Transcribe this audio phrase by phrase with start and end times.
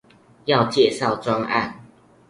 [0.45, 1.79] 要介紹專案